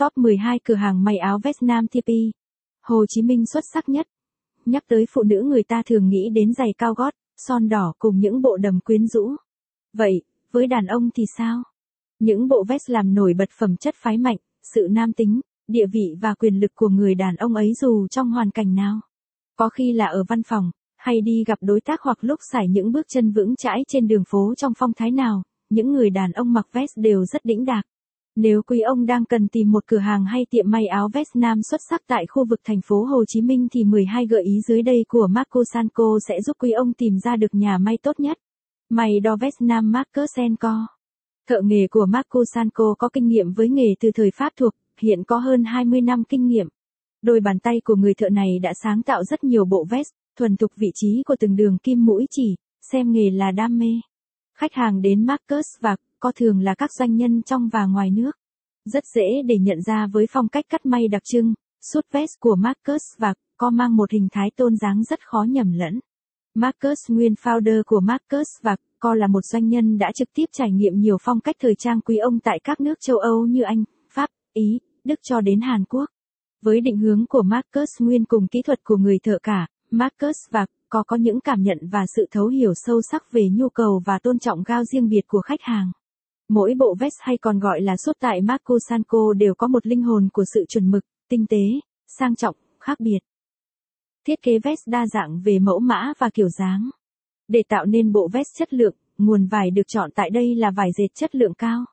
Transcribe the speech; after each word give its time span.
Top 0.00 0.18
12 0.18 0.58
cửa 0.64 0.74
hàng 0.74 1.04
may 1.04 1.16
áo 1.16 1.38
vest 1.42 1.62
nam 1.62 1.86
TP. 1.86 2.08
Hồ 2.82 3.06
Chí 3.08 3.22
Minh 3.22 3.46
xuất 3.46 3.64
sắc 3.74 3.88
nhất. 3.88 4.06
Nhắc 4.66 4.84
tới 4.88 5.06
phụ 5.10 5.22
nữ 5.22 5.42
người 5.42 5.62
ta 5.62 5.82
thường 5.86 6.08
nghĩ 6.08 6.30
đến 6.34 6.52
giày 6.52 6.68
cao 6.78 6.94
gót, 6.94 7.14
son 7.36 7.68
đỏ 7.68 7.92
cùng 7.98 8.18
những 8.18 8.42
bộ 8.42 8.56
đầm 8.56 8.80
quyến 8.80 9.06
rũ. 9.06 9.30
Vậy, 9.92 10.22
với 10.52 10.66
đàn 10.66 10.86
ông 10.86 11.10
thì 11.14 11.24
sao? 11.36 11.62
Những 12.18 12.48
bộ 12.48 12.64
vest 12.68 12.90
làm 12.90 13.14
nổi 13.14 13.34
bật 13.38 13.48
phẩm 13.58 13.76
chất 13.76 13.94
phái 14.02 14.18
mạnh, 14.18 14.36
sự 14.74 14.88
nam 14.90 15.12
tính, 15.12 15.40
địa 15.68 15.86
vị 15.92 16.14
và 16.20 16.34
quyền 16.34 16.60
lực 16.60 16.70
của 16.74 16.88
người 16.88 17.14
đàn 17.14 17.36
ông 17.36 17.54
ấy 17.54 17.72
dù 17.80 18.06
trong 18.08 18.30
hoàn 18.30 18.50
cảnh 18.50 18.74
nào. 18.74 19.00
Có 19.56 19.68
khi 19.68 19.92
là 19.92 20.06
ở 20.06 20.24
văn 20.28 20.42
phòng, 20.42 20.70
hay 20.96 21.20
đi 21.20 21.44
gặp 21.46 21.58
đối 21.60 21.80
tác 21.80 22.00
hoặc 22.02 22.18
lúc 22.20 22.38
xài 22.52 22.68
những 22.68 22.92
bước 22.92 23.06
chân 23.08 23.32
vững 23.32 23.56
chãi 23.56 23.82
trên 23.88 24.08
đường 24.08 24.24
phố 24.28 24.54
trong 24.54 24.72
phong 24.78 24.92
thái 24.96 25.10
nào, 25.10 25.42
những 25.70 25.92
người 25.92 26.10
đàn 26.10 26.32
ông 26.32 26.52
mặc 26.52 26.66
vest 26.72 26.92
đều 26.96 27.24
rất 27.24 27.44
đĩnh 27.44 27.64
đạc. 27.64 27.82
Nếu 28.36 28.62
quý 28.62 28.80
ông 28.80 29.06
đang 29.06 29.24
cần 29.24 29.48
tìm 29.48 29.70
một 29.70 29.86
cửa 29.86 29.98
hàng 29.98 30.24
hay 30.24 30.46
tiệm 30.50 30.70
may 30.70 30.86
áo 30.86 31.08
vest 31.12 31.28
nam 31.34 31.62
xuất 31.70 31.80
sắc 31.90 32.02
tại 32.06 32.26
khu 32.26 32.44
vực 32.44 32.60
thành 32.64 32.80
phố 32.84 33.04
Hồ 33.04 33.24
Chí 33.28 33.42
Minh 33.42 33.68
thì 33.72 33.84
12 33.84 34.26
gợi 34.26 34.42
ý 34.42 34.60
dưới 34.68 34.82
đây 34.82 35.04
của 35.08 35.26
Marco 35.26 35.60
Sanco 35.72 36.18
sẽ 36.28 36.40
giúp 36.46 36.56
quý 36.58 36.70
ông 36.70 36.92
tìm 36.92 37.18
ra 37.18 37.36
được 37.36 37.54
nhà 37.54 37.78
may 37.78 37.98
tốt 38.02 38.20
nhất. 38.20 38.38
May 38.88 39.20
đo 39.20 39.36
vest 39.36 39.56
nam 39.60 39.92
Marco 39.92 40.26
Sanco 40.36 40.86
Thợ 41.48 41.60
nghề 41.64 41.86
của 41.90 42.06
Marco 42.06 42.40
Sanco 42.54 42.94
có 42.98 43.08
kinh 43.12 43.26
nghiệm 43.26 43.52
với 43.52 43.68
nghề 43.68 43.94
từ 44.00 44.10
thời 44.14 44.30
Pháp 44.34 44.52
thuộc, 44.56 44.72
hiện 45.00 45.24
có 45.24 45.38
hơn 45.38 45.64
20 45.64 46.00
năm 46.00 46.24
kinh 46.28 46.46
nghiệm. 46.46 46.68
Đôi 47.22 47.40
bàn 47.40 47.58
tay 47.58 47.80
của 47.84 47.94
người 47.94 48.14
thợ 48.14 48.28
này 48.28 48.58
đã 48.62 48.72
sáng 48.82 49.02
tạo 49.02 49.24
rất 49.24 49.44
nhiều 49.44 49.64
bộ 49.64 49.86
vest, 49.90 50.08
thuần 50.38 50.56
thục 50.56 50.72
vị 50.76 50.90
trí 50.94 51.22
của 51.26 51.36
từng 51.40 51.56
đường 51.56 51.78
kim 51.78 52.04
mũi 52.04 52.26
chỉ, 52.30 52.56
xem 52.92 53.12
nghề 53.12 53.30
là 53.30 53.50
đam 53.50 53.78
mê. 53.78 54.00
Khách 54.58 54.74
hàng 54.74 55.02
đến 55.02 55.26
Marcus 55.26 55.66
và 55.80 55.96
co 56.20 56.32
thường 56.36 56.60
là 56.60 56.74
các 56.74 56.92
doanh 56.92 57.16
nhân 57.16 57.42
trong 57.42 57.68
và 57.68 57.86
ngoài 57.86 58.10
nước. 58.10 58.30
Rất 58.84 59.04
dễ 59.14 59.42
để 59.46 59.58
nhận 59.58 59.82
ra 59.82 60.06
với 60.12 60.26
phong 60.30 60.48
cách 60.48 60.64
cắt 60.68 60.86
may 60.86 61.08
đặc 61.08 61.22
trưng, 61.24 61.54
suit 61.92 62.04
vest 62.12 62.40
của 62.40 62.56
Marcus 62.56 63.02
và 63.18 63.34
co 63.56 63.70
mang 63.70 63.96
một 63.96 64.10
hình 64.10 64.28
thái 64.32 64.50
tôn 64.56 64.76
dáng 64.76 65.02
rất 65.04 65.26
khó 65.26 65.42
nhầm 65.48 65.72
lẫn. 65.72 66.00
Marcus 66.54 66.98
nguyên 67.08 67.32
founder 67.32 67.82
của 67.86 68.00
Marcus 68.00 68.48
và 68.62 68.76
co 68.98 69.14
là 69.14 69.26
một 69.26 69.40
doanh 69.44 69.68
nhân 69.68 69.98
đã 69.98 70.12
trực 70.14 70.28
tiếp 70.34 70.44
trải 70.52 70.70
nghiệm 70.70 70.94
nhiều 70.94 71.16
phong 71.20 71.40
cách 71.40 71.56
thời 71.60 71.74
trang 71.74 72.00
quý 72.00 72.16
ông 72.16 72.40
tại 72.40 72.60
các 72.64 72.80
nước 72.80 72.94
châu 73.00 73.16
Âu 73.16 73.46
như 73.46 73.62
Anh, 73.62 73.84
Pháp, 74.10 74.30
Ý, 74.52 74.78
Đức 75.04 75.18
cho 75.22 75.40
đến 75.40 75.60
Hàn 75.60 75.84
Quốc. 75.84 76.04
Với 76.62 76.80
định 76.80 76.96
hướng 76.96 77.26
của 77.26 77.42
Marcus 77.42 77.90
Nguyên 77.98 78.24
cùng 78.24 78.46
kỹ 78.48 78.62
thuật 78.62 78.84
của 78.84 78.96
người 78.96 79.18
thợ 79.22 79.38
cả, 79.42 79.66
Marcus 79.90 80.36
và 80.50 80.66
có 80.88 81.02
có 81.02 81.16
những 81.16 81.40
cảm 81.40 81.62
nhận 81.62 81.78
và 81.92 82.04
sự 82.16 82.26
thấu 82.30 82.46
hiểu 82.46 82.72
sâu 82.74 83.00
sắc 83.10 83.32
về 83.32 83.48
nhu 83.52 83.68
cầu 83.68 84.02
và 84.06 84.18
tôn 84.22 84.38
trọng 84.38 84.64
cao 84.64 84.84
riêng 84.84 85.08
biệt 85.08 85.22
của 85.28 85.40
khách 85.40 85.60
hàng. 85.62 85.92
Mỗi 86.50 86.74
bộ 86.78 86.94
vest 86.94 87.14
hay 87.18 87.36
còn 87.38 87.58
gọi 87.58 87.80
là 87.80 87.96
suốt 87.96 88.12
tại 88.20 88.40
Marco 88.40 88.74
Sanco 88.88 89.32
đều 89.32 89.54
có 89.54 89.66
một 89.66 89.86
linh 89.86 90.02
hồn 90.02 90.28
của 90.32 90.44
sự 90.54 90.64
chuẩn 90.68 90.90
mực, 90.90 91.04
tinh 91.28 91.46
tế, 91.46 91.62
sang 92.18 92.36
trọng, 92.36 92.56
khác 92.80 93.00
biệt. 93.00 93.18
Thiết 94.26 94.42
kế 94.42 94.58
vest 94.58 94.80
đa 94.86 95.06
dạng 95.06 95.40
về 95.44 95.58
mẫu 95.58 95.78
mã 95.78 96.12
và 96.18 96.30
kiểu 96.30 96.48
dáng. 96.48 96.90
Để 97.48 97.62
tạo 97.68 97.84
nên 97.84 98.12
bộ 98.12 98.28
vest 98.32 98.48
chất 98.58 98.74
lượng, 98.74 98.94
nguồn 99.18 99.46
vải 99.46 99.70
được 99.70 99.82
chọn 99.88 100.10
tại 100.14 100.30
đây 100.30 100.54
là 100.54 100.70
vải 100.70 100.90
dệt 100.98 101.08
chất 101.14 101.34
lượng 101.34 101.54
cao. 101.54 101.84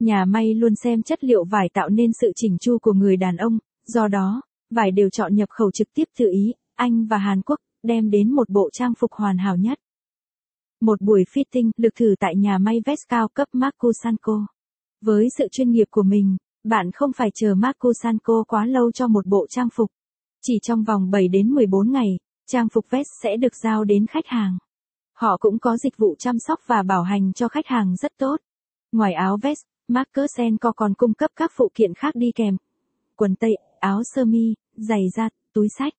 Nhà 0.00 0.24
may 0.24 0.54
luôn 0.54 0.74
xem 0.74 1.02
chất 1.02 1.24
liệu 1.24 1.44
vải 1.44 1.68
tạo 1.72 1.88
nên 1.88 2.10
sự 2.20 2.32
chỉnh 2.34 2.56
chu 2.60 2.78
của 2.78 2.92
người 2.92 3.16
đàn 3.16 3.36
ông, 3.36 3.58
do 3.86 4.08
đó, 4.08 4.42
vải 4.70 4.90
đều 4.90 5.10
chọn 5.10 5.34
nhập 5.34 5.48
khẩu 5.50 5.70
trực 5.70 5.88
tiếp 5.94 6.04
từ 6.18 6.30
Ý, 6.32 6.54
Anh 6.74 7.06
và 7.06 7.18
Hàn 7.18 7.42
Quốc, 7.42 7.58
đem 7.82 8.10
đến 8.10 8.32
một 8.32 8.48
bộ 8.48 8.70
trang 8.72 8.92
phục 8.98 9.12
hoàn 9.12 9.38
hảo 9.38 9.56
nhất. 9.56 9.78
Một 10.80 11.00
buổi 11.00 11.24
fitting 11.34 11.70
được 11.76 11.94
thử 11.94 12.14
tại 12.20 12.36
nhà 12.36 12.58
may 12.58 12.80
vest 12.84 13.08
cao 13.08 13.28
cấp 13.28 13.48
Marco 13.52 13.88
Sanco. 14.02 14.46
Với 15.00 15.28
sự 15.38 15.48
chuyên 15.52 15.70
nghiệp 15.70 15.86
của 15.90 16.02
mình, 16.02 16.36
bạn 16.64 16.90
không 16.92 17.12
phải 17.12 17.30
chờ 17.34 17.54
Marco 17.54 17.92
Sanco 18.02 18.44
quá 18.48 18.66
lâu 18.66 18.92
cho 18.92 19.08
một 19.08 19.26
bộ 19.26 19.46
trang 19.46 19.68
phục. 19.74 19.90
Chỉ 20.42 20.58
trong 20.62 20.84
vòng 20.84 21.10
7 21.10 21.28
đến 21.28 21.50
14 21.50 21.92
ngày, 21.92 22.18
trang 22.46 22.68
phục 22.68 22.90
vest 22.90 23.08
sẽ 23.22 23.36
được 23.36 23.56
giao 23.62 23.84
đến 23.84 24.06
khách 24.06 24.26
hàng. 24.26 24.58
Họ 25.12 25.36
cũng 25.36 25.58
có 25.58 25.76
dịch 25.76 25.96
vụ 25.96 26.14
chăm 26.18 26.38
sóc 26.38 26.60
và 26.66 26.82
bảo 26.82 27.02
hành 27.02 27.32
cho 27.32 27.48
khách 27.48 27.66
hàng 27.66 27.96
rất 27.96 28.12
tốt. 28.18 28.36
Ngoài 28.92 29.12
áo 29.12 29.38
vest, 29.42 29.60
Marco 29.88 30.26
Sanco 30.26 30.72
còn 30.72 30.94
cung 30.94 31.14
cấp 31.14 31.30
các 31.36 31.52
phụ 31.54 31.70
kiện 31.74 31.94
khác 31.94 32.14
đi 32.14 32.32
kèm. 32.34 32.56
Quần 33.16 33.34
tây, 33.34 33.56
áo 33.80 34.02
sơ 34.04 34.24
mi, 34.24 34.54
giày 34.76 35.08
da, 35.16 35.28
túi 35.54 35.68
sách. 35.78 35.92